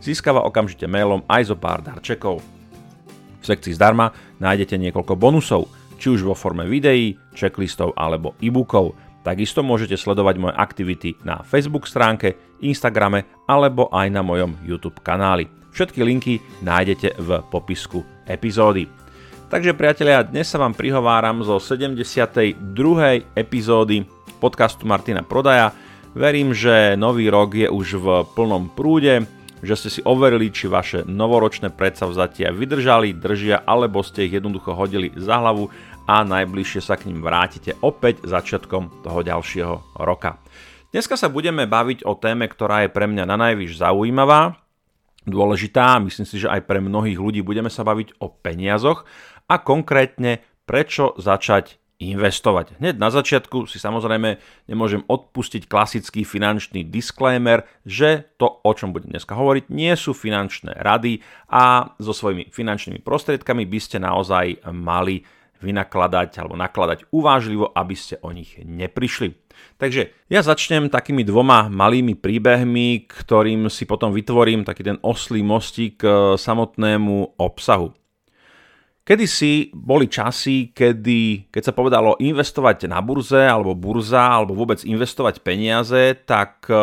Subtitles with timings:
[0.00, 2.40] získava okamžite mailom aj zo pár darčekov.
[3.40, 5.68] V sekcii zdarma nájdete niekoľko bonusov,
[6.00, 8.96] či už vo forme videí, checklistov alebo e-bookov.
[9.20, 15.48] Takisto môžete sledovať moje aktivity na Facebook stránke, Instagrame alebo aj na mojom YouTube kanáli.
[15.70, 18.88] Všetky linky nájdete v popisku epizódy.
[19.50, 22.54] Takže priatelia, dnes sa vám prihováram zo 72.
[23.34, 24.06] epizódy
[24.40, 25.74] podcastu Martina Prodaja.
[26.16, 29.26] Verím, že nový rok je už v plnom prúde,
[29.60, 35.12] že ste si overili, či vaše novoročné predsavzatia vydržali, držia, alebo ste ich jednoducho hodili
[35.16, 35.68] za hlavu
[36.04, 40.40] a najbližšie sa k ním vrátite opäť začiatkom toho ďalšieho roka.
[40.90, 44.58] Dneska sa budeme baviť o téme, ktorá je pre mňa na najvyš zaujímavá,
[45.24, 49.04] dôležitá, myslím si, že aj pre mnohých ľudí budeme sa baviť o peniazoch
[49.46, 52.80] a konkrétne prečo začať investovať.
[52.80, 54.40] Hneď na začiatku si samozrejme
[54.72, 60.80] nemôžem odpustiť klasický finančný disclaimer, že to, o čom budem dneska hovoriť, nie sú finančné
[60.80, 61.20] rady
[61.52, 65.28] a so svojimi finančnými prostriedkami by ste naozaj mali
[65.60, 69.36] vynakladať alebo nakladať uvážlivo, aby ste o nich neprišli.
[69.76, 76.00] Takže ja začnem takými dvoma malými príbehmi, ktorým si potom vytvorím taký ten oslý mostík
[76.00, 77.92] k samotnému obsahu.
[79.10, 84.86] Kedy si boli časy, kedy, keď sa povedalo investovať na burze, alebo burza, alebo vôbec
[84.86, 86.78] investovať peniaze, tak e,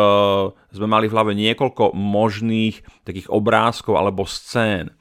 [0.52, 4.92] sme mali v hlave niekoľko možných takých obrázkov alebo scén.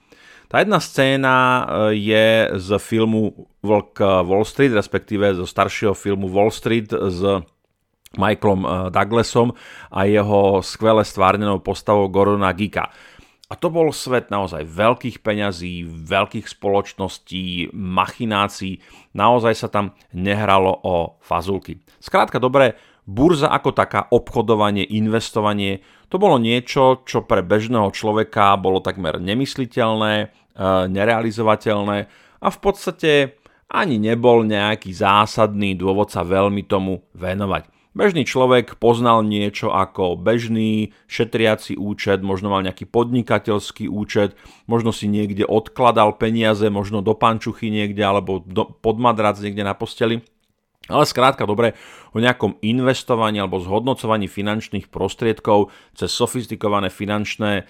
[0.47, 1.63] Tá jedna scéna e,
[2.00, 2.28] je
[2.63, 7.44] z filmu Vlk Wall Street, respektíve zo staršieho filmu Wall Street s
[8.16, 9.52] Michaelom e, Douglasom
[9.91, 12.88] a jeho skvele stvárnenou postavou Gordona Gika.
[13.47, 18.84] A to bol svet naozaj veľkých peňazí, veľkých spoločností, machinácií.
[19.16, 21.80] Naozaj sa tam nehralo o fazulky.
[22.03, 22.75] Skrátka dobre,
[23.08, 25.80] burza ako taká, obchodovanie, investovanie,
[26.12, 30.28] to bolo niečo, čo pre bežného človeka bolo takmer nemysliteľné, e,
[30.91, 31.97] nerealizovateľné
[32.44, 33.40] a v podstate
[33.72, 37.77] ani nebol nejaký zásadný dôvod sa veľmi tomu venovať.
[37.97, 44.38] Bežný človek poznal niečo ako bežný šetriaci účet, možno mal nejaký podnikateľský účet,
[44.69, 49.74] možno si niekde odkladal peniaze, možno do pančuchy niekde alebo do, pod madrac niekde na
[49.74, 50.22] posteli.
[50.88, 51.75] Ale skrátka dobre,
[52.16, 57.64] o nejakom investovaní alebo zhodnocovaní finančných prostriedkov cez sofistikované finančné e,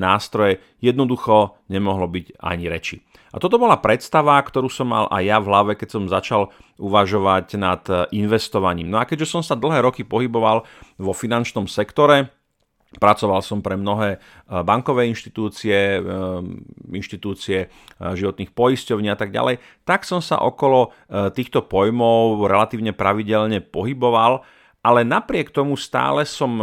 [0.00, 3.04] nástroje jednoducho nemohlo byť ani reči.
[3.28, 6.48] A toto bola predstava, ktorú som mal aj ja v hlave, keď som začal
[6.80, 8.88] uvažovať nad eh, investovaním.
[8.88, 10.64] No a keďže som sa dlhé roky pohyboval
[10.96, 12.32] vo finančnom sektore,
[12.96, 14.20] Pracoval som pre mnohé eh,
[14.64, 16.04] bankové inštitúcie, eh,
[16.88, 17.68] inštitúcie
[18.00, 20.94] životných poisťovní a tak ďalej, tak som sa okolo
[21.34, 24.46] týchto pojmov relatívne pravidelne pohyboval,
[24.80, 26.56] ale napriek tomu stále som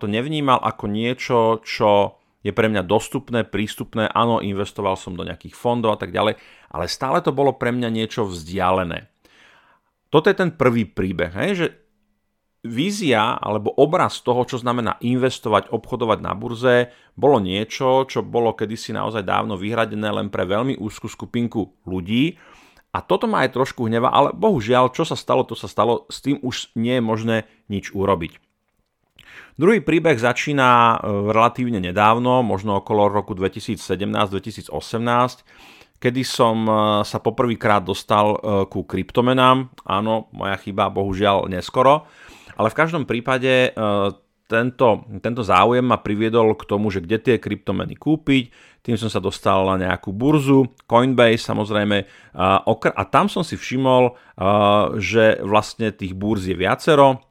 [0.00, 5.52] to nevnímal ako niečo, čo je pre mňa dostupné, prístupné, áno, investoval som do nejakých
[5.52, 6.40] fondov a tak ďalej,
[6.72, 9.10] ale stále to bolo pre mňa niečo vzdialené.
[10.08, 11.66] Toto je ten prvý príbeh, hej, že
[12.66, 18.90] vízia alebo obraz toho, čo znamená investovať, obchodovať na burze, bolo niečo, čo bolo kedysi
[18.94, 22.38] naozaj dávno vyhradené len pre veľmi úzkú skupinku ľudí.
[22.90, 26.24] A toto ma aj trošku hneva, ale bohužiaľ, čo sa stalo, to sa stalo, s
[26.24, 27.36] tým už nie je možné
[27.68, 28.40] nič urobiť.
[29.58, 34.70] Druhý príbeh začína e, relatívne nedávno, možno okolo roku 2017-2018,
[35.98, 39.68] kedy som e, sa poprvýkrát dostal e, ku kryptomenám.
[39.82, 42.06] Áno, moja chyba, bohužiaľ neskoro.
[42.58, 43.70] Ale v každom prípade
[44.50, 44.86] tento,
[45.22, 48.50] tento záujem ma priviedol k tomu, že kde tie kryptomeny kúpiť,
[48.82, 52.02] tým som sa dostal na nejakú burzu, Coinbase samozrejme,
[52.34, 54.18] a tam som si všimol,
[54.98, 57.28] že vlastne tých burz je viacero,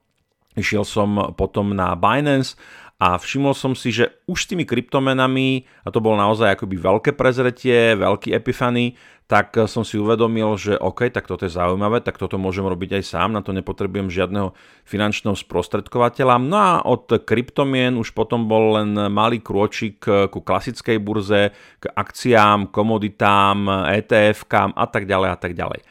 [0.57, 2.57] Išiel som potom na Binance
[2.97, 7.11] a všimol som si, že už s tými kryptomenami, a to bolo naozaj akoby veľké
[7.13, 8.97] prezretie, veľký epifany,
[9.27, 13.03] tak som si uvedomil, že OK, tak toto je zaujímavé, tak toto môžem robiť aj
[13.03, 14.55] sám, na to nepotrebujem žiadneho
[14.87, 16.39] finančného sprostredkovateľa.
[16.39, 22.71] No a od kryptomien už potom bol len malý krôčik ku klasickej burze, k akciám,
[22.71, 23.67] komoditám,
[23.99, 25.83] ETF-kám a tak ďalej a tak ďalej.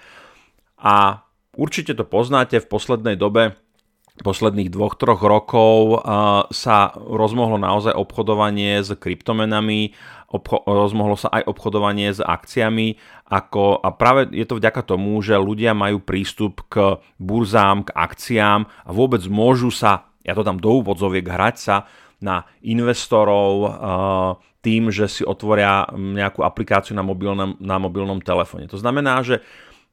[0.81, 1.21] A
[1.53, 3.53] určite to poznáte v poslednej dobe,
[4.17, 6.00] posledných dvoch, troch rokov
[6.49, 9.93] sa rozmohlo naozaj obchodovanie s kryptomenami
[10.31, 15.38] obcho- rozmohlo sa aj obchodovanie s akciami ako, a práve je to vďaka tomu, že
[15.38, 20.82] ľudia majú prístup k burzám, k akciám a vôbec môžu sa, ja to tam do
[20.82, 21.76] úvodzoviek, hrať sa
[22.19, 23.70] na investorov uh,
[24.64, 28.67] tým, že si otvoria nejakú aplikáciu na mobilnom, na mobilnom telefóne.
[28.73, 29.44] To znamená, že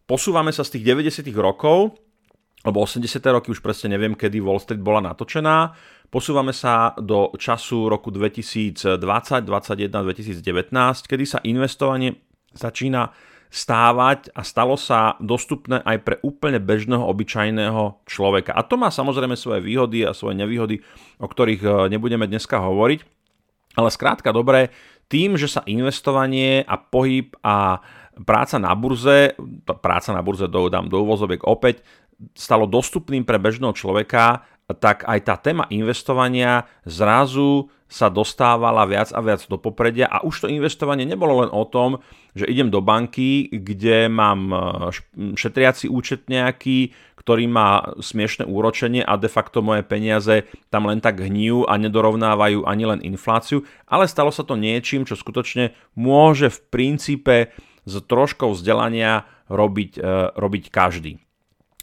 [0.10, 1.30] posúvame sa z tých 90.
[1.38, 2.00] rokov,
[2.64, 3.20] alebo 80.
[3.28, 5.76] roky, už presne neviem, kedy Wall Street bola natočená,
[6.14, 12.22] Posúvame sa do času roku 2020, 2021, 2019, kedy sa investovanie
[12.54, 13.10] začína
[13.50, 18.54] stávať a stalo sa dostupné aj pre úplne bežného, obyčajného človeka.
[18.54, 20.86] A to má samozrejme svoje výhody a svoje nevýhody,
[21.18, 23.02] o ktorých e, nebudeme dneska hovoriť.
[23.74, 24.70] Ale skrátka dobre,
[25.10, 27.82] tým, že sa investovanie a pohyb a
[28.22, 29.34] práca na burze,
[29.82, 31.82] práca na burze dodám do úvozoviek opäť,
[32.38, 39.22] stalo dostupným pre bežného človeka, tak aj tá téma investovania zrazu sa dostávala viac a
[39.22, 42.02] viac do popredia a už to investovanie nebolo len o tom,
[42.34, 44.58] že idem do banky, kde mám e,
[45.38, 46.90] šetriaci účet nejaký,
[47.22, 52.66] ktorý má smiešne úročenie a de facto moje peniaze tam len tak hnijú a nedorovnávajú
[52.66, 57.36] ani len infláciu, ale stalo sa to niečím, čo skutočne môže v princípe
[57.86, 61.22] s troškou vzdelania robiť, e, robiť každý.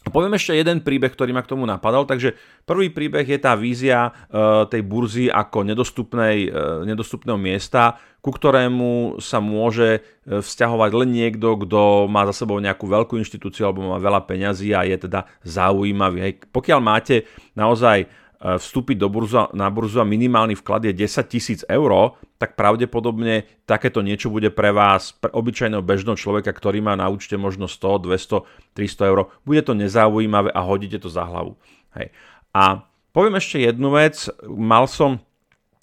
[0.01, 2.09] Poviem ešte jeden príbeh, ktorý ma k tomu napadal.
[2.09, 2.33] Takže
[2.65, 9.21] prvý príbeh je tá vízia e, tej burzy ako nedostupnej, e, nedostupného miesta, ku ktorému
[9.21, 14.01] sa môže e, vzťahovať len niekto, kto má za sebou nejakú veľkú inštitúciu alebo má
[14.01, 16.17] veľa peňazí a je teda zaujímavý.
[16.25, 16.33] Hej.
[16.49, 18.09] Pokiaľ máte naozaj
[18.41, 24.01] vstúpiť do burzu, na burzu a minimálny vklad je 10 tisíc eur, tak pravdepodobne takéto
[24.01, 28.73] niečo bude pre vás, pre obyčajného bežného človeka, ktorý má na účte možno 100, 200,
[28.73, 31.53] 300 eur, bude to nezaujímavé a hodíte to za hlavu.
[31.93, 32.09] Hej.
[32.49, 32.81] A
[33.13, 35.21] poviem ešte jednu vec, mal som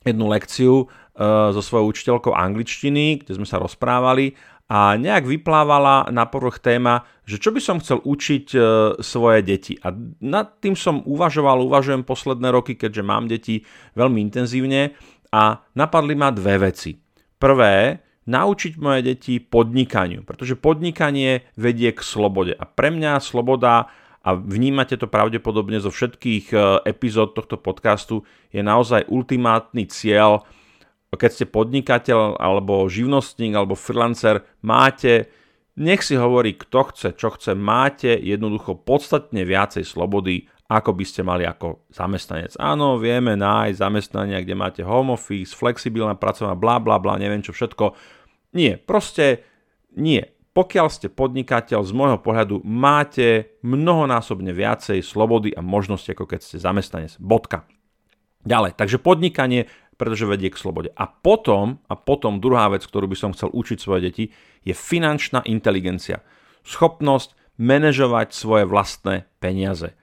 [0.03, 4.35] jednu lekciu uh, so svojou učiteľkou angličtiny, kde sme sa rozprávali
[4.69, 8.59] a nejak vyplávala na povrch téma, že čo by som chcel učiť e,
[9.01, 9.81] svoje deti.
[9.81, 13.65] A nad tým som uvažoval, uvažujem posledné roky, keďže mám deti
[13.97, 14.93] veľmi intenzívne
[15.33, 17.01] a napadli ma dve veci.
[17.41, 22.53] Prvé, naučiť moje deti podnikaniu, pretože podnikanie vedie k slobode.
[22.53, 23.89] A pre mňa sloboda
[24.21, 30.45] a vnímate to pravdepodobne zo všetkých e, epizód tohto podcastu, je naozaj ultimátny cieľ
[31.17, 35.33] keď ste podnikateľ alebo živnostník alebo freelancer, máte,
[35.81, 41.25] nech si hovorí kto chce, čo chce, máte jednoducho podstatne viacej slobody, ako by ste
[41.25, 42.53] mali ako zamestnanec.
[42.61, 47.57] Áno, vieme nájsť zamestnania, kde máte home office, flexibilná pracovná, bla bla bla, neviem čo
[47.57, 47.97] všetko.
[48.53, 49.49] Nie, proste
[49.97, 50.21] nie.
[50.53, 56.57] Pokiaľ ste podnikateľ, z môjho pohľadu máte mnohonásobne viacej slobody a možnosti, ako keď ste
[56.61, 57.17] zamestnanec.
[57.17, 57.65] Bodka.
[58.45, 60.95] Ďalej, takže podnikanie pretože vedie k slobode.
[60.95, 64.25] A potom, a potom druhá vec, ktorú by som chcel učiť svoje deti,
[64.63, 66.23] je finančná inteligencia.
[66.63, 69.99] Schopnosť manažovať svoje vlastné peniaze.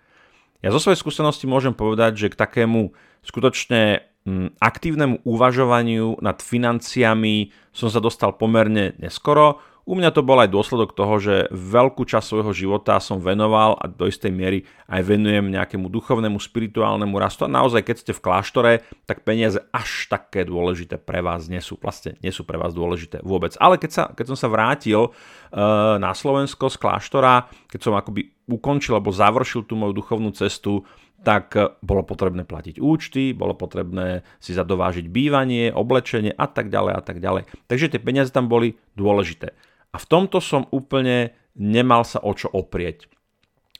[0.60, 2.92] Ja zo svojej skúsenosti môžem povedať, že k takému
[3.24, 9.64] skutočne mm, aktívnemu uvažovaniu nad financiami som sa dostal pomerne neskoro.
[9.86, 13.86] U mňa to bol aj dôsledok toho, že veľkú časť svojho života som venoval a
[13.86, 18.72] do istej miery aj venujem nejakému duchovnému, spirituálnemu rastu a naozaj keď ste v kláštore,
[19.06, 21.78] tak peniaze až také dôležité pre vás nie sú.
[21.78, 23.54] Vlastne nie sú pre vás dôležité vôbec.
[23.62, 28.34] Ale keď, sa, keď som sa vrátil uh, na Slovensko z kláštora, keď som akoby
[28.50, 30.82] ukončil alebo završil tú moju duchovnú cestu,
[31.22, 37.02] tak bolo potrebné platiť účty, bolo potrebné si zadovážiť bývanie, oblečenie a tak ďalej a
[37.02, 37.50] tak ďalej.
[37.70, 39.54] Takže tie peniaze tam boli dôležité.
[39.96, 43.08] A v tomto som úplne nemal sa o čo oprieť.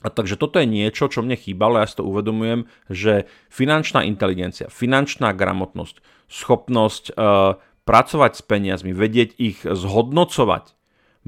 [0.00, 4.72] A takže toto je niečo, čo mne chýbalo, ja si to uvedomujem, že finančná inteligencia,
[4.72, 7.12] finančná gramotnosť, schopnosť e,
[7.84, 10.72] pracovať s peniazmi, vedieť ich zhodnocovať,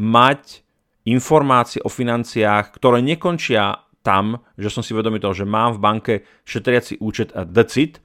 [0.00, 0.64] mať
[1.08, 6.14] informácie o financiách, ktoré nekončia tam, že som si vedomý toho, že mám v banke
[6.44, 8.00] šetriaci účet a decit,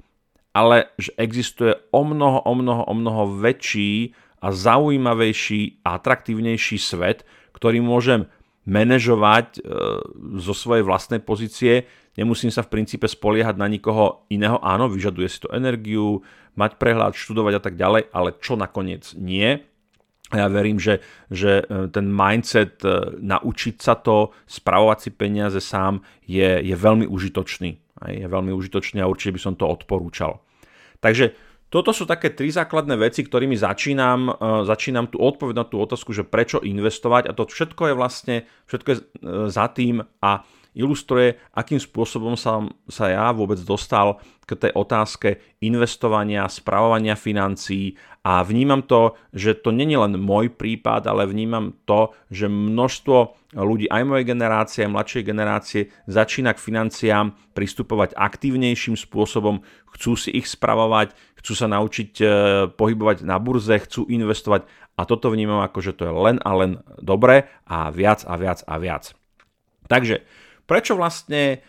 [0.56, 4.14] ale že existuje o mnoho, o mnoho, o mnoho väčší
[4.44, 7.24] a zaujímavejší a atraktívnejší svet,
[7.56, 8.28] ktorý môžem
[8.68, 9.62] manažovať e,
[10.44, 11.88] zo svojej vlastnej pozície.
[12.20, 14.60] Nemusím sa v princípe spoliehať na nikoho iného.
[14.60, 16.24] Áno, vyžaduje si to energiu,
[16.60, 19.64] mať prehľad, študovať a tak ďalej, ale čo nakoniec nie.
[20.34, 21.00] Ja verím, že,
[21.32, 27.08] že e, ten mindset e, naučiť sa to, spravovať si peniaze sám je, je veľmi
[27.08, 27.72] užitočný.
[28.12, 30.44] Je veľmi užitočný a určite by som to odporúčal.
[31.00, 31.36] Takže
[31.74, 36.22] toto sú také tri základné veci, ktorými začínam, uh, začínam tu odpovedať tú otázku, že
[36.22, 38.36] prečo investovať a to všetko je vlastne,
[38.70, 39.04] všetko je uh,
[39.50, 46.52] za tým a ilustruje, akým spôsobom sa, sa ja vôbec dostal k tej otázke investovania,
[46.52, 52.52] správovania financií a vnímam to, že to není len môj prípad, ale vnímam to, že
[52.52, 59.62] množstvo ľudí aj mojej generácie, aj mladšej generácie začína k financiám pristupovať aktívnejším spôsobom,
[59.96, 62.26] chcú si ich spravovať, chcú sa naučiť e,
[62.74, 64.66] pohybovať na burze, chcú investovať
[64.96, 68.64] a toto vnímam ako, že to je len a len dobre a viac a viac
[68.66, 69.14] a viac.
[69.92, 70.24] Takže
[70.66, 71.62] prečo vlastne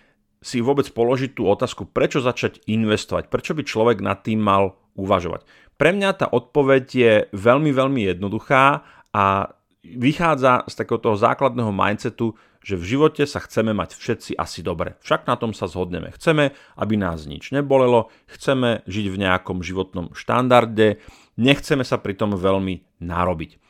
[0.45, 5.49] si vôbec položiť tú otázku, prečo začať investovať, prečo by človek nad tým mal uvažovať.
[5.81, 9.25] Pre mňa tá odpoveď je veľmi, veľmi jednoduchá a
[9.85, 14.97] vychádza z takého základného mindsetu, že v živote sa chceme mať všetci asi dobre.
[15.05, 16.09] Však na tom sa zhodneme.
[16.17, 21.05] Chceme, aby nás nič nebolelo, chceme žiť v nejakom životnom štandarde,
[21.37, 23.61] nechceme sa pri tom veľmi narobiť.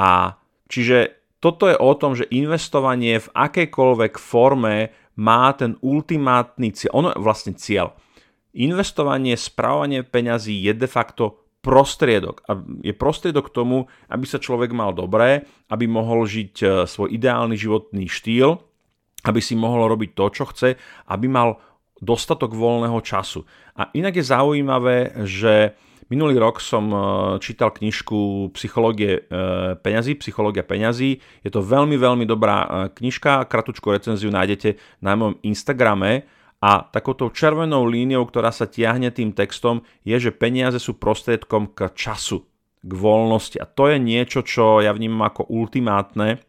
[0.00, 0.40] A
[0.72, 6.92] čiže toto je o tom, že investovanie v akejkoľvek forme má ten ultimátny cieľ.
[7.00, 7.96] Ono je vlastne cieľ.
[8.52, 12.44] Investovanie, správanie peňazí je de facto prostriedok.
[12.48, 13.78] A je prostriedok k tomu,
[14.08, 18.56] aby sa človek mal dobré, aby mohol žiť e, svoj ideálny životný štýl,
[19.28, 20.80] aby si mohol robiť to, čo chce,
[21.12, 21.60] aby mal
[22.00, 23.44] dostatok voľného času.
[23.76, 25.76] A inak je zaujímavé, že
[26.10, 26.98] Minulý rok som e,
[27.38, 29.38] čítal knižku Psychológie e,
[29.78, 31.22] peňazí, Psychológia peňazí.
[31.46, 34.74] Je to veľmi, veľmi dobrá e, knižka, kratučku recenziu nájdete
[35.06, 36.26] na mojom Instagrame.
[36.58, 41.94] A takouto červenou líniou, ktorá sa tiahne tým textom, je, že peniaze sú prostriedkom k
[41.94, 42.42] času,
[42.82, 43.62] k voľnosti.
[43.62, 46.42] A to je niečo, čo ja vnímam ako ultimátne.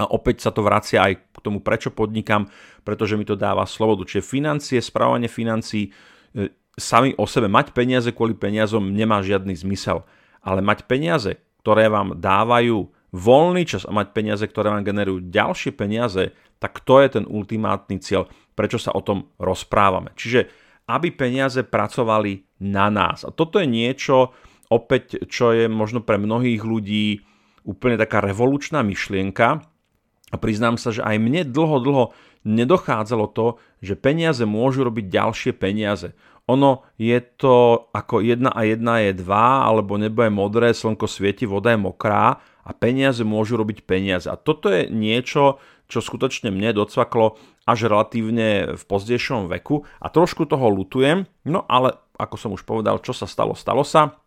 [0.00, 2.48] A opäť sa to vracia aj k tomu, prečo podnikam,
[2.82, 4.08] pretože mi to dáva slobodu.
[4.08, 5.92] Čiže financie, správanie financií
[6.78, 7.46] sami o sebe.
[7.46, 10.02] Mať peniaze kvôli peniazom nemá žiadny zmysel.
[10.44, 15.72] Ale mať peniaze, ktoré vám dávajú voľný čas a mať peniaze, ktoré vám generujú ďalšie
[15.72, 18.26] peniaze, tak to je ten ultimátny cieľ,
[18.58, 20.12] prečo sa o tom rozprávame.
[20.18, 20.50] Čiže
[20.90, 23.24] aby peniaze pracovali na nás.
[23.24, 24.36] A toto je niečo,
[24.68, 27.24] opäť, čo je možno pre mnohých ľudí
[27.64, 29.64] úplne taká revolučná myšlienka.
[30.32, 32.04] A priznám sa, že aj mne dlho, dlho
[32.44, 36.12] nedochádzalo to, že peniaze môžu robiť ďalšie peniaze.
[36.44, 39.24] Ono je to ako 1 a 1 je 2,
[39.64, 44.28] alebo nebo je modré, slnko svieti, voda je mokrá a peniaze môžu robiť peniaze.
[44.28, 45.56] A toto je niečo,
[45.88, 51.96] čo skutočne mne docvaklo až relatívne v pozdejšom veku a trošku toho lutujem, no ale
[52.20, 54.20] ako som už povedal, čo sa stalo, stalo sa.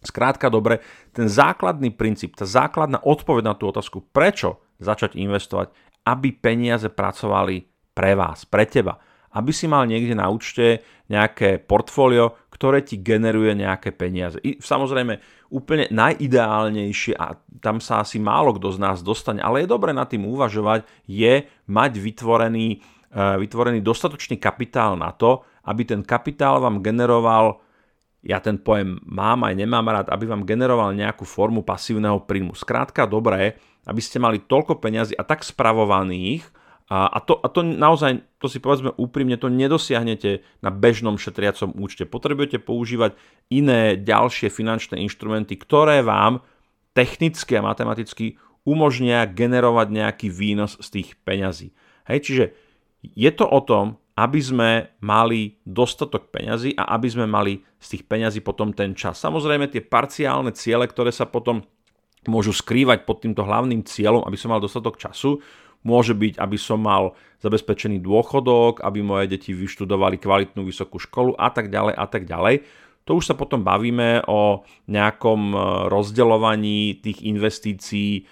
[0.00, 0.80] Skrátka dobre,
[1.12, 5.74] ten základný princíp, tá základná odpoveď na tú otázku, prečo začať investovať,
[6.06, 9.02] aby peniaze pracovali pre vás, pre teba
[9.34, 14.40] aby si mal niekde na účte nejaké portfólio, ktoré ti generuje nejaké peniaze.
[14.42, 15.20] I samozrejme
[15.52, 20.08] úplne najideálnejšie, a tam sa asi málo kto z nás dostane, ale je dobre nad
[20.08, 26.80] tým uvažovať, je mať vytvorený, e, vytvorený dostatočný kapitál na to, aby ten kapitál vám
[26.84, 27.60] generoval
[28.18, 32.50] ja ten pojem mám aj nemám rád, aby vám generoval nejakú formu pasívneho príjmu.
[32.58, 33.54] Skrátka dobré,
[33.86, 36.42] aby ste mali toľko peňazí a tak spravovaných,
[36.88, 41.76] a, a, to, a to naozaj, to si povedzme úprimne, to nedosiahnete na bežnom šetriacom
[41.76, 42.08] účte.
[42.08, 43.12] Potrebujete používať
[43.52, 46.40] iné ďalšie finančné inštrumenty, ktoré vám
[46.96, 51.76] technicky a matematicky umožnia generovať nejaký výnos z tých peňazí.
[52.08, 52.44] Hej, čiže
[53.04, 54.70] je to o tom, aby sme
[55.04, 59.20] mali dostatok peňazí a aby sme mali z tých peňazí potom ten čas.
[59.20, 61.62] Samozrejme tie parciálne ciele, ktoré sa potom
[62.26, 65.38] môžu skrývať pod týmto hlavným cieľom, aby som mal dostatok času,
[65.86, 71.48] Môže byť, aby som mal zabezpečený dôchodok, aby moje deti vyštudovali kvalitnú vysokú školu a
[71.54, 72.66] tak ďalej a tak ďalej.
[73.08, 75.56] To už sa potom bavíme o nejakom e,
[75.88, 78.22] rozdeľovaní tých investícií e,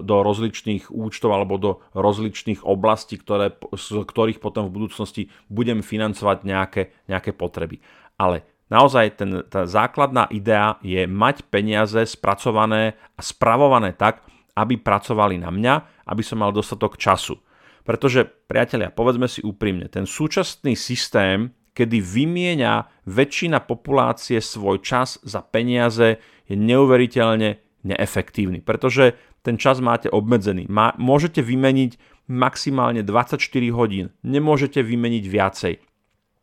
[0.00, 6.40] do rozličných účtov alebo do rozličných oblastí, ktoré, z ktorých potom v budúcnosti budem financovať
[6.40, 7.84] nejaké, nejaké potreby.
[8.16, 14.24] Ale naozaj ten, tá základná idea je mať peniaze spracované a spravované tak,
[14.58, 17.36] aby pracovali na mňa aby som mal dostatok času.
[17.84, 25.40] Pretože, priatelia, povedzme si úprimne, ten súčasný systém, kedy vymieňa väčšina populácie svoj čas za
[25.44, 28.60] peniaze, je neuveriteľne neefektívny.
[28.60, 30.68] Pretože ten čas máte obmedzený.
[30.68, 33.40] Má, môžete vymeniť maximálne 24
[33.72, 34.12] hodín.
[34.20, 35.74] Nemôžete vymeniť viacej.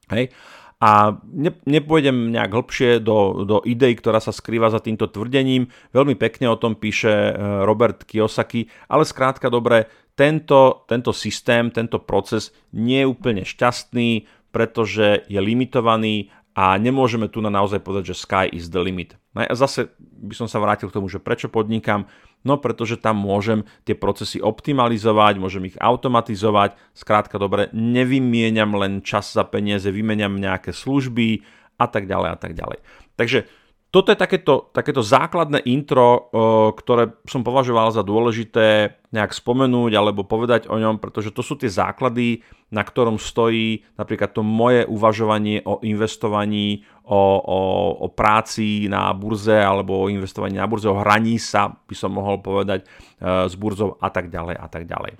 [0.10, 0.34] Hej?
[0.84, 5.72] A ne, nepôjdem nejak hlbšie do, do idei, ktorá sa skrýva za týmto tvrdením.
[5.96, 7.32] Veľmi pekne o tom píše e,
[7.64, 15.28] Robert Kiyosaki, ale skrátka dobre, tento, tento systém, tento proces nie je úplne šťastný, pretože
[15.28, 19.20] je limitovaný a nemôžeme tu na naozaj povedať, že sky is the limit.
[19.36, 22.08] No a zase by som sa vrátil k tomu, že prečo podnikam.
[22.46, 29.34] No pretože tam môžem tie procesy optimalizovať, môžem ich automatizovať, skrátka dobre, nevymieňam len čas
[29.34, 31.42] za peniaze, vymeniam nejaké služby
[31.82, 32.80] a tak ďalej a tak ďalej.
[33.18, 33.50] Takže
[33.96, 36.28] toto je takéto, takéto základné intro,
[36.76, 41.72] ktoré som považoval za dôležité nejak spomenúť alebo povedať o ňom, pretože to sú tie
[41.72, 42.44] základy,
[42.76, 47.60] na ktorom stojí napríklad to moje uvažovanie o investovaní, o, o,
[48.04, 52.44] o práci na burze alebo o investovaní na burze, o hraní sa, by som mohol
[52.44, 55.16] povedať, e, s burzou a tak ďalej a tak ďalej.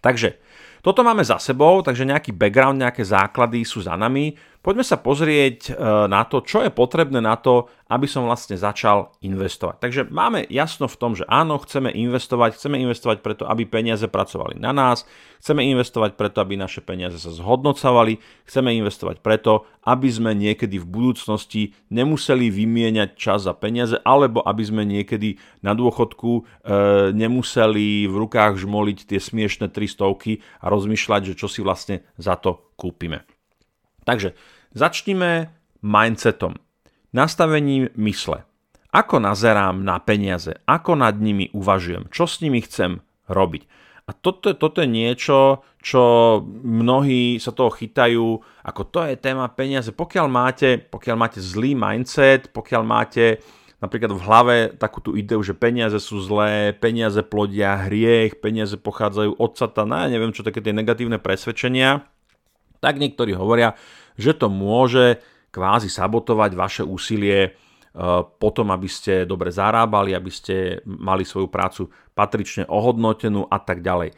[0.00, 0.40] Takže
[0.80, 4.32] toto máme za sebou, takže nejaký background, nejaké základy sú za nami.
[4.60, 9.08] Poďme sa pozrieť e, na to, čo je potrebné na to, aby som vlastne začal
[9.24, 9.80] investovať.
[9.80, 14.60] Takže máme jasno v tom, že áno, chceme investovať, chceme investovať preto, aby peniaze pracovali
[14.60, 15.08] na nás,
[15.40, 20.84] chceme investovať preto, aby naše peniaze sa zhodnocovali, chceme investovať preto, aby sme niekedy v
[20.92, 26.42] budúcnosti nemuseli vymieňať čas za peniaze, alebo aby sme niekedy na dôchodku e,
[27.16, 32.60] nemuseli v rukách žmoliť tie smiešne 300 a rozmýšľať, že čo si vlastne za to
[32.76, 33.24] kúpime.
[34.10, 34.34] Takže
[34.74, 35.54] začnime
[35.86, 36.58] mindsetom,
[37.14, 38.42] nastavením mysle.
[38.90, 42.98] Ako nazerám na peniaze, ako nad nimi uvažujem, čo s nimi chcem
[43.30, 43.62] robiť.
[44.10, 46.02] A toto, toto je niečo, čo
[46.50, 49.94] mnohí sa toho chytajú, ako to je téma peniaze.
[49.94, 53.38] Pokiaľ máte, pokiaľ máte zlý mindset, pokiaľ máte
[53.78, 59.38] napríklad v hlave takú tú ideu, že peniaze sú zlé, peniaze plodia hriech, peniaze pochádzajú
[59.38, 62.02] od satana, ja neviem čo také tie negatívne presvedčenia,
[62.80, 63.76] tak niektorí hovoria,
[64.14, 65.18] že to môže
[65.50, 67.50] kvázi sabotovať vaše úsilie e,
[68.38, 74.14] potom, aby ste dobre zarábali, aby ste mali svoju prácu patrične ohodnotenú a tak ďalej.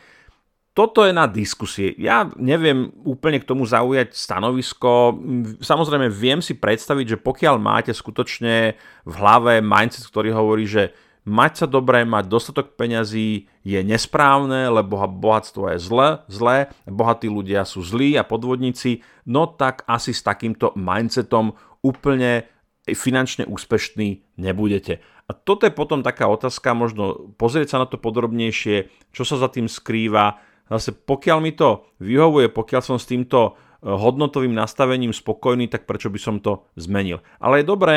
[0.73, 1.93] Toto je na diskusie.
[2.01, 5.21] Ja neviem úplne k tomu zaujať stanovisko.
[5.61, 11.53] Samozrejme viem si predstaviť, že pokiaľ máte skutočne v hlave mindset, ktorý hovorí, že mať
[11.65, 17.83] sa dobré, mať dostatok peňazí je nesprávne, lebo bohatstvo je zlé, zlé, bohatí ľudia sú
[17.83, 22.51] zlí a podvodníci, no tak asi s takýmto mindsetom úplne
[22.91, 24.99] finančne úspešní nebudete.
[25.31, 29.47] A toto je potom taká otázka, možno pozrieť sa na to podrobnejšie, čo sa za
[29.47, 30.43] tým skrýva.
[30.67, 36.11] Zase pokiaľ mi to vyhovuje, pokiaľ som s týmto eh, hodnotovým nastavením spokojný, tak prečo
[36.11, 37.23] by som to zmenil.
[37.39, 37.97] Ale je dobré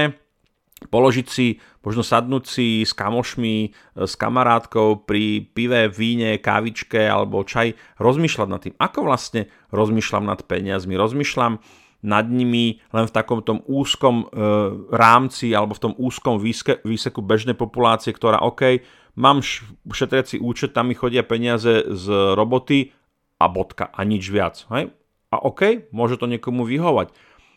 [0.76, 3.70] položiť si, možno sadnúť si s kamošmi, e,
[4.04, 10.44] s kamarátkou pri pive, víne, kávičke alebo čaj, rozmýšľať nad tým, ako vlastne rozmýšľam nad
[10.44, 11.64] peniazmi, rozmýšľam
[12.06, 14.46] nad nimi len v takom tom úzkom e,
[14.94, 18.84] rámci alebo v tom úzkom výske, výseku bežnej populácie, ktorá OK,
[19.18, 19.42] mám
[19.90, 22.94] šetriaci účet, tam mi chodia peniaze z roboty
[23.40, 24.68] a bodka a nič viac.
[24.70, 24.94] Hej?
[25.34, 27.12] A OK, môže to niekomu vyhovať.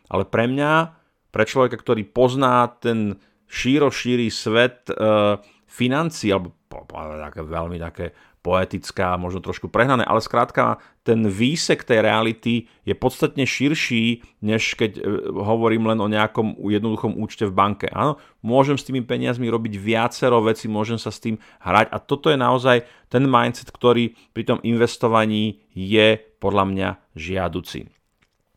[0.08, 0.97] Ale pre mňa
[1.28, 4.94] pre človeka, ktorý pozná ten šíro šíri svet e,
[5.68, 8.06] financí, alebo také, veľmi také
[8.38, 12.54] poetická, možno trošku prehnané, ale skrátka ten výsek tej reality
[12.86, 17.88] je podstatne širší, než keď e, hovorím len o nejakom jednoduchom účte v banke.
[17.90, 22.28] Áno, môžem s tými peniazmi robiť viacero veci, môžem sa s tým hrať a toto
[22.32, 26.88] je naozaj ten mindset, ktorý pri tom investovaní je podľa mňa
[27.18, 27.90] žiaduci.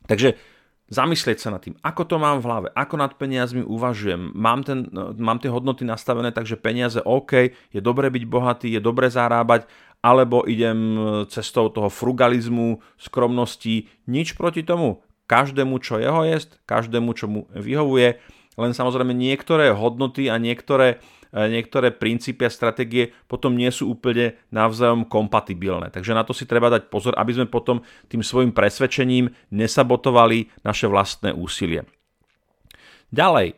[0.06, 0.51] Takže
[0.92, 4.92] zamyslieť sa nad tým, ako to mám v hlave, ako nad peniazmi uvažujem, mám, ten,
[5.16, 9.64] mám tie hodnoty nastavené, takže peniaze OK, je dobre byť bohatý, je dobre zarábať,
[10.04, 11.00] alebo idem
[11.32, 15.00] cestou toho frugalizmu, skromnosti, nič proti tomu.
[15.30, 18.20] Každému, čo jeho jest, každému, čo mu vyhovuje,
[18.60, 24.36] len samozrejme niektoré hodnoty a niektoré E, niektoré princípy a stratégie potom nie sú úplne
[24.52, 25.88] navzájom kompatibilné.
[25.88, 27.80] Takže na to si treba dať pozor, aby sme potom
[28.12, 31.88] tým svojim presvedčením nesabotovali naše vlastné úsilie.
[33.12, 33.56] Ďalej,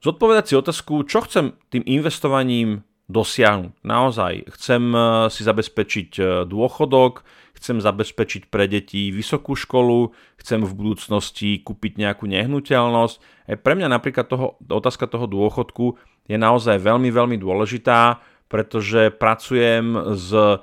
[0.00, 3.72] zodpovedať si otázku, čo chcem tým investovaním dosiahnuť.
[3.88, 5.00] Naozaj, chcem e,
[5.32, 7.24] si zabezpečiť e, dôchodok,
[7.56, 13.16] chcem zabezpečiť pre deti vysokú školu, chcem v budúcnosti kúpiť nejakú nehnuteľnosť.
[13.64, 15.96] Pre mňa napríklad toho, otázka toho dôchodku
[16.28, 18.20] je naozaj veľmi, veľmi dôležitá,
[18.52, 20.60] pretože pracujem s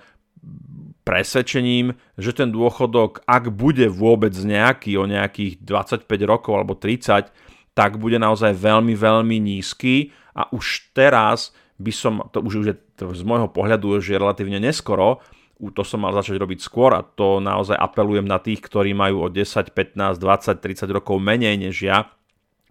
[1.06, 7.30] presvedčením, že ten dôchodok, ak bude vôbec nejaký o nejakých 25 rokov alebo 30,
[7.78, 13.12] tak bude naozaj veľmi, veľmi nízky a už teraz by som, to už je to
[13.12, 15.22] z môjho pohľadu že je relatívne neskoro,
[15.56, 19.32] to som mal začať robiť skôr a to naozaj apelujem na tých, ktorí majú o
[19.32, 22.16] 10, 15, 20, 30 rokov menej než ja,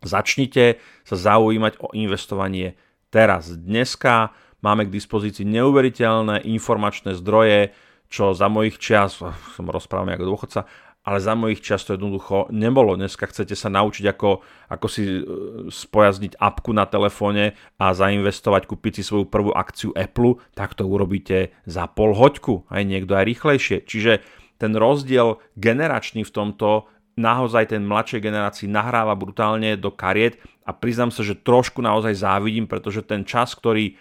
[0.04, 2.76] Začnite sa zaujímať o investovanie
[3.14, 3.55] teraz.
[3.55, 7.70] Dneska máme k dispozícii neuveriteľné informačné zdroje,
[8.11, 9.22] čo za mojich čias,
[9.55, 10.61] som rozprával ako dôchodca,
[11.05, 12.96] ale za mojich čas to jednoducho nebolo.
[12.96, 14.40] Dneska chcete sa naučiť, ako,
[14.72, 15.22] ako si e,
[15.68, 21.53] spojazniť apku na telefóne a zainvestovať, kúpiť si svoju prvú akciu Apple, tak to urobíte
[21.68, 23.85] za pol hoďku, aj niekto aj rýchlejšie.
[23.85, 24.24] Čiže
[24.57, 31.14] ten rozdiel generačný v tomto naozaj ten mladšej generácii nahráva brutálne do kariet a priznám
[31.14, 33.94] sa, že trošku naozaj závidím, pretože ten čas, ktorý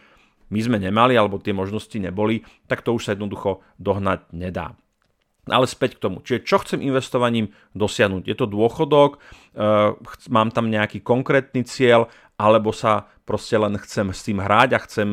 [0.54, 4.78] my sme nemali alebo tie možnosti neboli, tak to už sa jednoducho dohnať nedá.
[5.44, 6.24] Ale späť k tomu.
[6.24, 8.24] Čiže čo chcem investovaním dosiahnuť?
[8.24, 9.92] Je to dôchodok, eh,
[10.32, 12.08] mám tam nejaký konkrétny cieľ,
[12.40, 15.10] alebo sa proste len chcem s tým hrať a chcem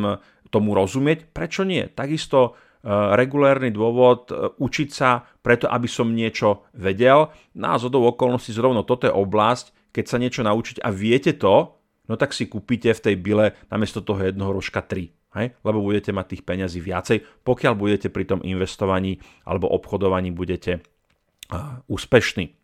[0.51, 1.31] tomu rozumieť?
[1.31, 1.87] Prečo nie?
[1.91, 7.29] Takisto regulérny dôvod eh, učiť sa preto, aby som niečo vedel.
[7.57, 11.77] No a zhodou okolností zrovna toto je oblasť, keď sa niečo naučiť a viete to,
[12.09, 15.47] no tak si kúpite v tej bile namiesto toho jednoho rožka 3 hej?
[15.63, 20.83] lebo budete mať tých peňazí viacej, pokiaľ budete pri tom investovaní alebo obchodovaní budete
[21.51, 22.55] uh, úspešní.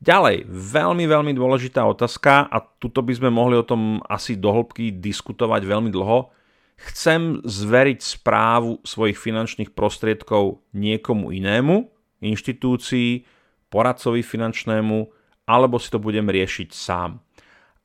[0.00, 5.60] Ďalej, veľmi, veľmi dôležitá otázka a tuto by sme mohli o tom asi dohlbky diskutovať
[5.68, 6.32] veľmi dlho.
[6.80, 11.92] Chcem zveriť správu svojich finančných prostriedkov niekomu inému,
[12.24, 13.28] inštitúcii,
[13.68, 14.98] poradcovi finančnému,
[15.44, 17.20] alebo si to budem riešiť sám.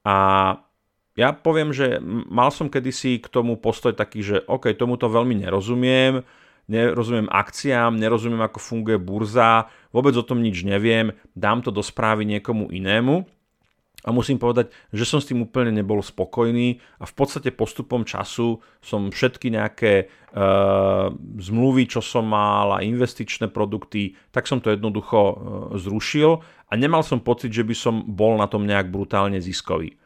[0.07, 0.15] A
[1.15, 6.23] ja poviem, že mal som kedysi k tomu postoj taký, že OK, tomuto veľmi nerozumiem,
[6.67, 12.27] nerozumiem akciám, nerozumiem, ako funguje burza, vôbec o tom nič neviem, dám to do správy
[12.27, 13.27] niekomu inému.
[14.05, 18.61] A musím povedať, že som s tým úplne nebol spokojný a v podstate postupom času
[18.77, 21.09] som všetky nejaké uh,
[21.41, 25.33] zmluvy, čo som mal a investičné produkty, tak som to jednoducho uh,
[25.73, 26.37] zrušil
[26.69, 29.97] a nemal som pocit, že by som bol na tom nejak brutálne ziskový.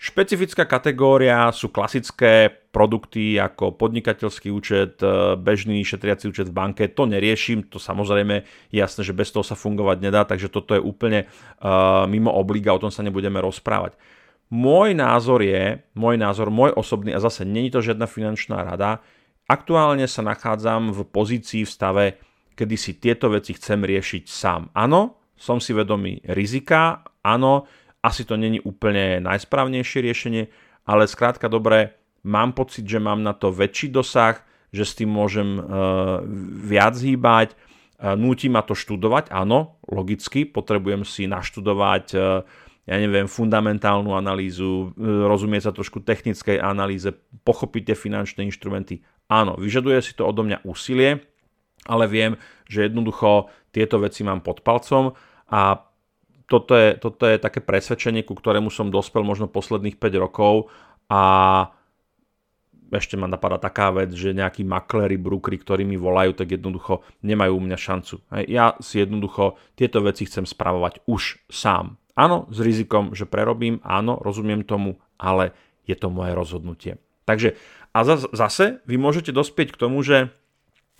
[0.00, 6.88] Špecifická kategória sú klasické produkty ako podnikateľský účet, e, bežný šetriaci účet v banke.
[6.96, 8.40] To neriešim, to samozrejme
[8.72, 12.72] je jasné, že bez toho sa fungovať nedá, takže toto je úplne uh, mimo obliga,
[12.72, 14.00] o tom sa nebudeme rozprávať.
[14.48, 19.04] Môj názor je, môj názor, môj osobný, a zase není to žiadna finančná rada,
[19.52, 22.06] aktuálne sa nachádzam v pozícii v stave,
[22.56, 24.72] kedy si tieto veci chcem riešiť sám.
[24.72, 27.68] Áno, som si vedomý rizika, áno,
[28.00, 30.42] asi to není úplne najsprávnejšie riešenie,
[30.88, 34.40] ale skrátka dobre, mám pocit, že mám na to väčší dosah,
[34.72, 36.22] že s tým môžem uh,
[36.64, 42.46] viac hýbať, uh, núti ma to študovať, áno, logicky, potrebujem si naštudovať uh,
[42.90, 47.06] ja neviem, fundamentálnu analýzu, rozumieť sa trošku technickej analýze,
[47.46, 49.06] pochopiť tie finančné inštrumenty.
[49.30, 51.22] Áno, vyžaduje si to odo mňa úsilie,
[51.86, 52.34] ale viem,
[52.66, 55.14] že jednoducho tieto veci mám pod palcom
[55.46, 55.89] a
[56.50, 60.66] toto je, toto je také presvedčenie, ku ktorému som dospel možno posledných 5 rokov
[61.06, 61.22] a
[62.90, 67.54] ešte ma napadá taká vec, že nejakí makléri, brúkry, ktorí mi volajú, tak jednoducho nemajú
[67.54, 68.14] u mňa šancu.
[68.50, 72.02] Ja si jednoducho tieto veci chcem spravovať už sám.
[72.18, 75.54] Áno, s rizikom, že prerobím, áno, rozumiem tomu, ale
[75.86, 76.98] je to moje rozhodnutie.
[77.30, 77.54] Takže
[77.94, 78.02] a
[78.34, 80.34] zase vy môžete dospieť k tomu, že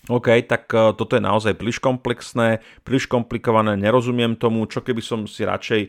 [0.08, 5.28] OK, tak e, toto je naozaj príliš komplexné, príliš komplikované, nerozumiem tomu, čo keby som
[5.28, 5.88] si radšej e,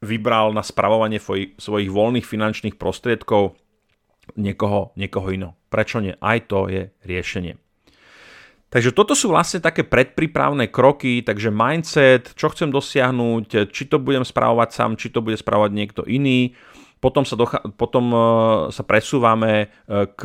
[0.00, 1.20] vybral na spravovanie
[1.56, 3.56] svojich voľných finančných prostriedkov
[4.36, 5.52] niekoho, niekoho iného.
[5.68, 6.16] Prečo nie?
[6.18, 7.60] Aj to je riešenie.
[8.66, 14.26] Takže toto sú vlastne také predprípravné kroky, takže mindset, čo chcem dosiahnuť, či to budem
[14.26, 16.58] spravovať sám, či to bude spravovať niekto iný.
[16.96, 18.18] Potom sa, docha- potom e,
[18.72, 20.22] sa presúvame k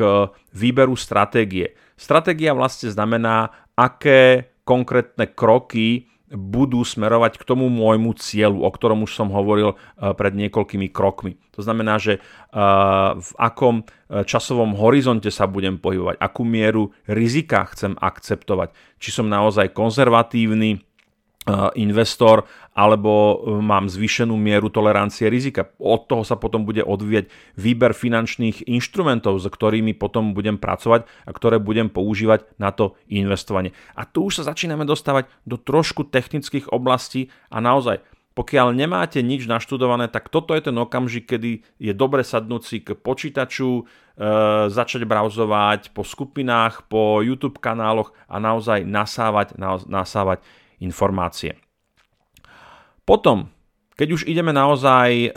[0.56, 1.76] výberu stratégie.
[1.94, 9.12] Stratégia vlastne znamená, aké konkrétne kroky budú smerovať k tomu môjmu cieľu, o ktorom už
[9.12, 11.36] som hovoril eh, pred niekoľkými krokmi.
[11.52, 12.24] To znamená, že
[13.12, 19.76] v akom časovom horizonte sa budem pohybovať, akú mieru rizika chcem akceptovať, či som naozaj
[19.76, 20.80] konzervatívny,
[21.74, 25.68] investor alebo e, mám zvýšenú mieru tolerancie rizika.
[25.76, 27.28] Od toho sa potom bude odvíjať
[27.58, 33.74] výber finančných inštrumentov, s ktorými potom budem pracovať a ktoré budem používať na to investovanie.
[33.98, 38.00] A tu už sa začíname dostávať do trošku technických oblastí a naozaj
[38.32, 42.96] pokiaľ nemáte nič naštudované, tak toto je ten okamžik, kedy je dobre sadnúť si k
[42.96, 43.84] počítaču,
[44.16, 50.40] e, začať brauzovať po skupinách, po YouTube kanáloch a naozaj nasávať, nasávať
[50.82, 51.54] informácie.
[53.02, 53.50] Potom,
[53.98, 55.28] keď už ideme naozaj e,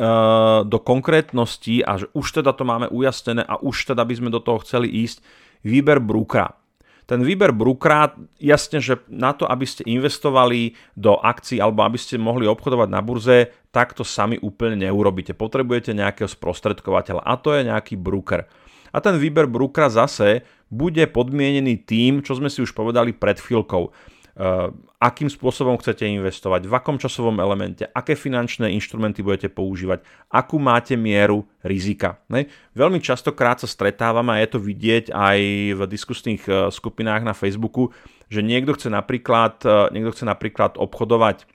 [0.65, 4.41] do konkrétnosti a že už teda to máme ujasnené a už teda by sme do
[4.41, 5.21] toho chceli ísť,
[5.65, 6.53] výber brúkra.
[7.05, 12.17] Ten výber brúkra, jasne, že na to, aby ste investovali do akcií alebo aby ste
[12.17, 15.37] mohli obchodovať na burze, tak to sami úplne neurobíte.
[15.37, 18.49] Potrebujete nejakého sprostredkovateľa a to je nejaký brúker.
[18.89, 20.41] A ten výber brúkra zase
[20.73, 23.93] bude podmienený tým, čo sme si už povedali pred chvíľkou
[24.99, 30.95] akým spôsobom chcete investovať, v akom časovom elemente, aké finančné inštrumenty budete používať, akú máte
[30.95, 32.23] mieru rizika.
[32.31, 32.47] Ne?
[32.73, 35.39] Veľmi častokrát sa stretávame a je to vidieť aj
[35.75, 37.91] v diskusných e, skupinách na Facebooku,
[38.31, 41.45] že niekto chce napríklad, e, niekto chce napríklad obchodovať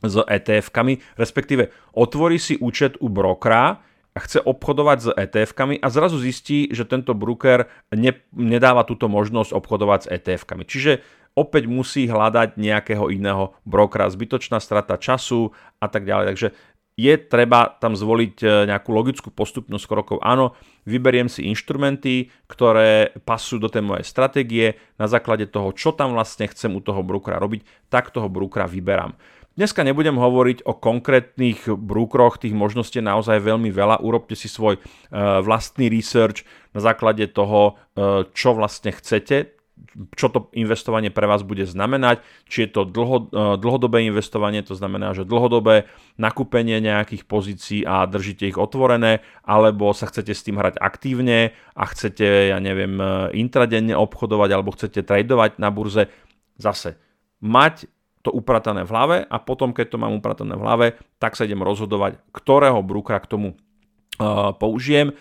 [0.00, 6.18] s ETF-kami, respektíve otvorí si účet u brokera, a chce obchodovať s ETF-kami a zrazu
[6.18, 10.66] zistí, že tento broker ne, nedáva túto možnosť obchodovať s ETF-kami.
[10.66, 10.92] Čiže
[11.38, 16.26] opäť musí hľadať nejakého iného brokera, zbytočná strata času a tak ďalej.
[16.34, 16.48] Takže
[17.00, 20.16] je treba tam zvoliť e, nejakú logickú postupnosť krokov.
[20.20, 20.52] Áno,
[20.84, 24.66] vyberiem si inštrumenty, ktoré pasujú do tej mojej stratégie,
[25.00, 29.16] na základe toho, čo tam vlastne chcem u toho brokera robiť, tak toho brokera vyberám.
[29.58, 34.00] Dneska nebudem hovoriť o konkrétnych brúkroch, tých možností je naozaj veľmi veľa.
[34.04, 34.80] Urobte si svoj e,
[35.40, 36.44] vlastný research
[36.76, 39.59] na základe toho, e, čo vlastne chcete,
[40.16, 44.78] čo to investovanie pre vás bude znamenať, či je to dlho, e, dlhodobé investovanie, to
[44.78, 50.60] znamená, že dlhodobé nakúpenie nejakých pozícií a držíte ich otvorené, alebo sa chcete s tým
[50.60, 52.96] hrať aktívne a chcete, ja neviem,
[53.34, 56.12] intradenne obchodovať alebo chcete tradovať na burze.
[56.60, 57.00] Zase,
[57.40, 57.88] mať
[58.20, 61.64] to upratané v hlave a potom, keď to mám upratané v hlave, tak sa idem
[61.64, 63.48] rozhodovať, ktorého brúkra k tomu
[64.20, 65.16] uh, použijem.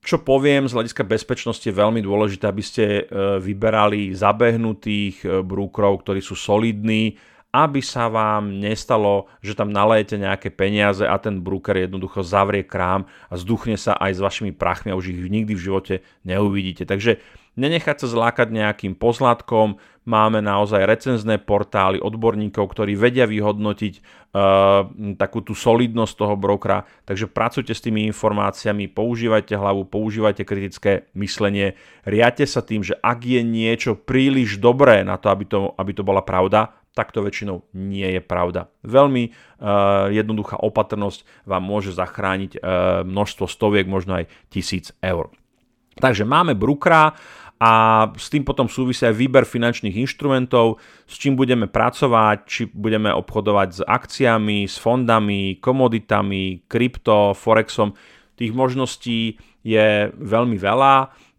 [0.00, 6.00] Čo poviem z hľadiska bezpečnosti je veľmi dôležité, aby ste uh, vyberali zabehnutých uh, brúkrov,
[6.00, 11.74] ktorí sú solidní, aby sa vám nestalo, že tam nalejete nejaké peniaze a ten brúker
[11.74, 15.64] jednoducho zavrie krám a zduchne sa aj s vašimi prachmi a už ich nikdy v
[15.68, 16.86] živote neuvidíte.
[16.86, 17.18] Takže
[17.58, 25.46] nenechať sa zlákať nejakým pozlátkom, máme naozaj recenzné portály odborníkov, ktorí vedia vyhodnotiť uh, takú
[25.46, 32.42] tú solidnosť toho brokera, takže pracujte s tými informáciami, používajte hlavu, používajte kritické myslenie, riate
[32.50, 36.26] sa tým, že ak je niečo príliš dobré na to, aby to, aby to bola
[36.26, 38.66] pravda, tak to väčšinou nie je pravda.
[38.82, 42.60] Veľmi uh, jednoduchá opatrnosť vám môže zachrániť uh,
[43.06, 45.30] množstvo stoviek, možno aj tisíc eur.
[46.00, 47.14] Takže máme Brukra
[47.60, 47.72] a
[48.16, 53.68] s tým potom súvisia aj výber finančných inštrumentov, s čím budeme pracovať, či budeme obchodovať
[53.68, 57.92] s akciami, s fondami, komoditami, krypto, forexom.
[58.32, 60.94] Tých možností je veľmi veľa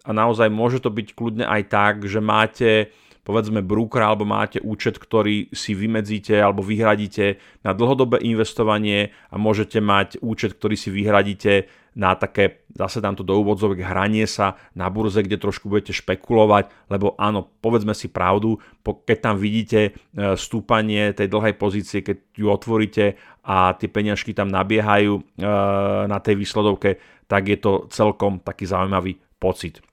[0.05, 4.97] a naozaj môže to byť kľudne aj tak, že máte povedzme brúkra alebo máte účet,
[4.97, 11.69] ktorý si vymedzíte alebo vyhradíte na dlhodobé investovanie a môžete mať účet, ktorý si vyhradíte
[11.91, 16.71] na také, zase dám to do úvodzovek, hranie sa na burze, kde trošku budete špekulovať,
[16.87, 19.91] lebo áno, povedzme si pravdu, keď tam vidíte e,
[20.39, 25.23] stúpanie tej dlhej pozície, keď ju otvoríte a tie peňažky tam nabiehajú e,
[26.07, 26.95] na tej výsledovke,
[27.27, 29.83] tak je to celkom taký zaujímavý pocit.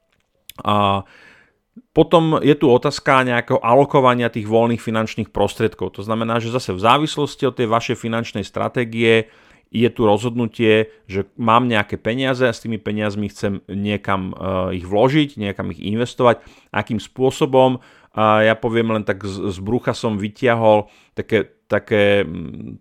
[1.95, 5.99] Potom je tu otázka nejakého alokovania tých voľných finančných prostriedkov.
[5.99, 9.31] To znamená, že zase v závislosti od tej vašej finančnej stratégie
[9.68, 14.88] je tu rozhodnutie, že mám nejaké peniaze a s tými peniazmi chcem niekam uh, ich
[14.88, 16.40] vložiť, niekam ich investovať,
[16.72, 17.81] akým spôsobom.
[18.18, 22.26] Ja poviem len tak, z, brucha som vytiahol také, také,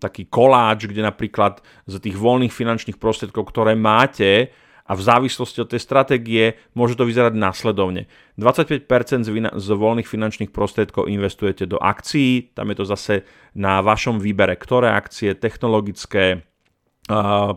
[0.02, 4.50] taký koláč, kde napríklad z tých voľných finančných prostriedkov, ktoré máte,
[4.88, 8.08] a v závislosti od tej stratégie môže to vyzerať následovne.
[8.40, 8.88] 25%
[9.28, 13.14] z, z voľných finančných prostriedkov investujete do akcií, tam je to zase
[13.52, 16.47] na vašom výbere, ktoré akcie, technologické,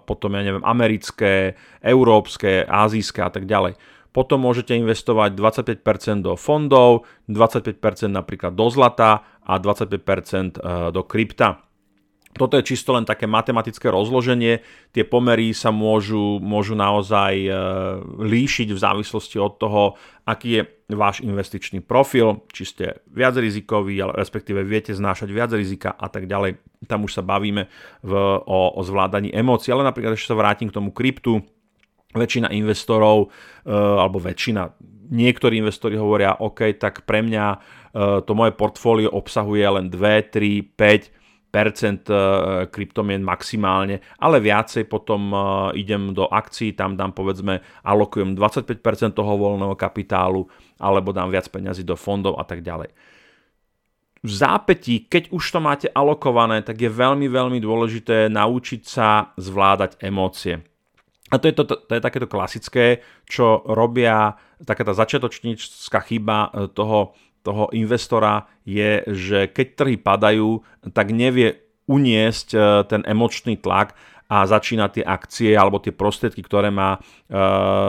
[0.08, 3.76] potom ja neviem, americké, európske, azijské a tak ďalej.
[4.12, 7.80] Potom môžete investovať 25% do fondov, 25%
[8.12, 11.64] napríklad do zlata a 25% e, do krypta.
[12.32, 14.64] Toto je čisto len také matematické rozloženie.
[14.96, 17.52] Tie pomery sa môžu, môžu naozaj e,
[18.24, 19.82] líšiť v závislosti od toho,
[20.24, 20.64] aký je
[20.96, 26.28] váš investičný profil, či ste viac rizikový, ale respektíve viete znášať viac rizika a tak
[26.28, 26.60] ďalej.
[26.88, 27.68] Tam už sa bavíme
[28.04, 28.12] v,
[28.48, 31.44] o, o zvládaní emócií, ale napríklad ešte sa vrátim k tomu kryptu.
[32.12, 33.32] Väčšina investorov,
[33.64, 34.72] e, alebo väčšina,
[35.12, 37.58] niektorí investori hovoria, OK, tak pre mňa e,
[38.24, 41.21] to moje portfólio obsahuje len 2, 3, 5
[41.52, 42.16] percent e,
[42.72, 45.38] kryptomien maximálne, ale viacej potom e,
[45.84, 50.48] idem do akcií, tam dám povedzme, alokujem 25% toho voľného kapitálu,
[50.80, 52.90] alebo dám viac peňazí do fondov a tak ďalej.
[54.22, 59.98] V zápätí, keď už to máte alokované, tak je veľmi, veľmi dôležité naučiť sa zvládať
[60.00, 60.62] emócie.
[61.32, 64.36] A to je, to, to, je takéto klasické, čo robia
[64.68, 70.62] taká tá začiatočnícka chyba e, toho toho investora je, že keď trhy padajú,
[70.94, 73.98] tak nevie uniesť e, ten emočný tlak
[74.32, 77.04] a začína tie akcie alebo tie prostriedky, ktoré má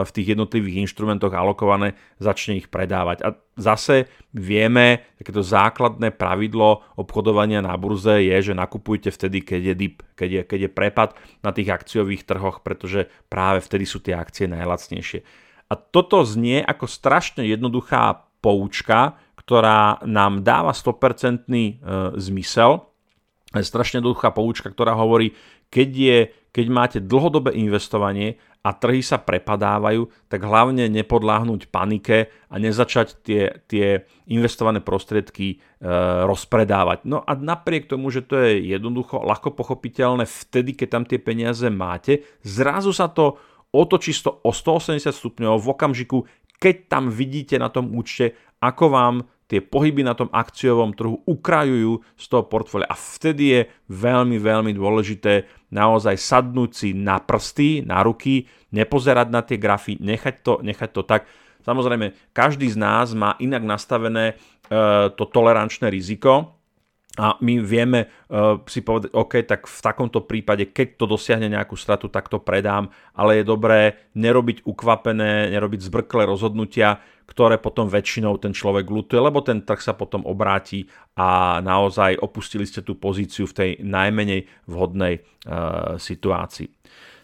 [0.03, 3.23] v tých jednotlivých inštrumentoch alokované, začne ich predávať.
[3.23, 9.75] A zase vieme, takéto základné pravidlo obchodovania na burze je, že nakupujte vtedy, keď je
[9.79, 11.09] dip, keď je, keď je prepad
[11.47, 15.23] na tých akciových trhoch, pretože práve vtedy sú tie akcie najlacnejšie.
[15.71, 21.71] A toto znie ako strašne jednoduchá poučka, ktorá nám dáva 100% e,
[22.15, 22.87] zmysel.
[23.53, 25.35] Je strašne jednoduchá poučka, ktorá hovorí,
[25.69, 26.17] keď, je,
[26.49, 33.59] keď máte dlhodobé investovanie a trhy sa prepadávajú, tak hlavne nepodláhnuť panike a nezačať tie,
[33.67, 35.55] tie investované prostriedky e,
[36.23, 37.03] rozpredávať.
[37.03, 41.67] No a napriek tomu, že to je jednoducho, ľahko pochopiteľné, vtedy, keď tam tie peniaze
[41.67, 43.35] máte, zrazu sa to
[43.73, 46.17] otočí o 180 stupňov v okamžiku,
[46.57, 49.15] keď tam vidíte na tom účte, ako vám
[49.53, 52.89] tie pohyby na tom akciovom trhu ukrajujú z toho portfólia.
[52.89, 53.61] A vtedy je
[53.91, 60.35] veľmi, veľmi dôležité naozaj sadnúť si na prsty, na ruky, nepozerať na tie grafy, nechať
[60.41, 61.29] to, nechať to tak.
[61.61, 64.33] Samozrejme, každý z nás má inak nastavené e,
[65.13, 66.59] to tolerančné riziko,
[67.13, 71.77] a my vieme uh, si povedať, OK, tak v takomto prípade, keď to dosiahne nejakú
[71.77, 78.41] stratu, tak to predám, ale je dobré nerobiť ukvapené, nerobiť zbrklé rozhodnutia, ktoré potom väčšinou
[78.41, 83.45] ten človek lutuje, lebo ten trh sa potom obráti a naozaj opustili ste tú pozíciu
[83.45, 86.67] v tej najmenej vhodnej uh, situácii.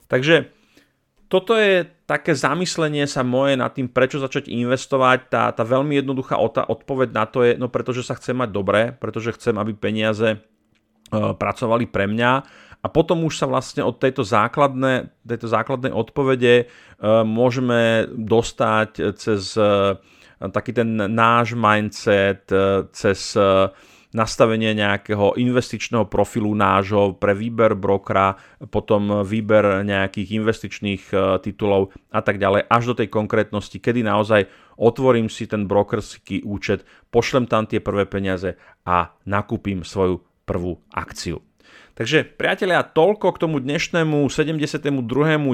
[0.06, 0.59] Takže
[1.30, 5.30] toto je také zamyslenie sa moje nad tým, prečo začať investovať.
[5.30, 9.38] Tá, tá veľmi jednoduchá odpoveď na to je, no pretože sa chcem mať dobré, pretože
[9.38, 10.38] chcem, aby peniaze e,
[11.14, 12.32] pracovali pre mňa.
[12.82, 16.66] A potom už sa vlastne od tejto, základné, tejto základnej odpovede e,
[17.22, 20.02] môžeme dostať cez e,
[20.50, 22.48] taký ten náš mindset,
[22.96, 23.38] cez
[24.10, 28.42] nastavenie nejakého investičného profilu nášho pre výber brokera,
[28.74, 34.50] potom výber nejakých investičných e, titulov a tak ďalej, až do tej konkrétnosti, kedy naozaj
[34.82, 36.82] otvorím si ten brokerský účet,
[37.14, 41.46] pošlem tam tie prvé peniaze a nakúpim svoju prvú akciu.
[41.94, 44.90] Takže priatelia, toľko k tomu dnešnému 72.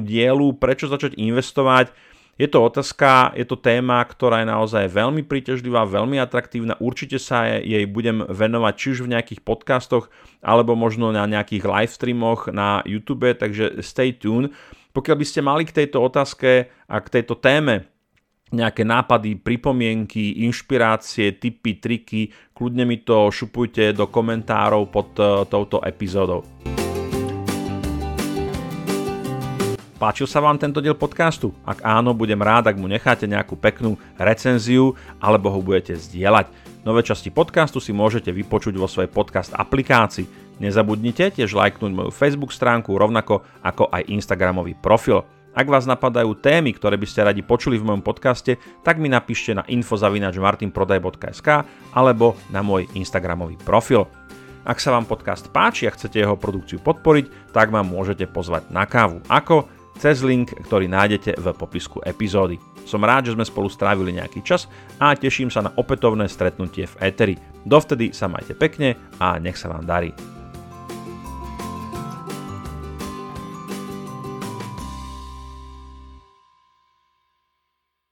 [0.06, 1.90] dielu, prečo začať investovať.
[2.36, 6.76] Je to otázka, je to téma, ktorá je naozaj veľmi príťažlivá, veľmi atraktívna.
[6.84, 10.12] Určite sa jej budem venovať či už v nejakých podcastoch,
[10.44, 14.52] alebo možno na nejakých live streamoch na YouTube, takže stay tuned.
[14.92, 17.88] Pokiaľ by ste mali k tejto otázke a k tejto téme
[18.52, 25.80] nejaké nápady, pripomienky, inšpirácie, tipy, triky, kľudne mi to šupujte do komentárov pod uh, touto
[25.82, 26.44] epizódou.
[29.96, 31.56] Páčil sa vám tento diel podcastu?
[31.64, 34.92] Ak áno, budem rád, ak mu necháte nejakú peknú recenziu
[35.24, 36.52] alebo ho budete zdieľať.
[36.84, 40.60] Nové časti podcastu si môžete vypočuť vo svojej podcast aplikácii.
[40.60, 45.24] Nezabudnite tiež lajknúť moju Facebook stránku rovnako ako aj Instagramový profil.
[45.56, 49.56] Ak vás napadajú témy, ktoré by ste radi počuli v mojom podcaste, tak mi napíšte
[49.56, 51.48] na infozavinačmartinprodaj.sk
[51.96, 54.12] alebo na môj Instagramový profil.
[54.66, 58.90] Ak sa vám podcast páči a chcete jeho produkciu podporiť, tak ma môžete pozvať na
[58.90, 59.22] kávu.
[59.30, 59.75] Ako?
[59.98, 62.60] Cez link, ktorý nájdete v popisku epizódy.
[62.86, 64.70] Som rád, že sme spolu strávili nejaký čas
[65.02, 67.36] a teším sa na opätovné stretnutie v Eteri.
[67.66, 70.35] Dovtedy sa majte pekne a nech sa vám darí.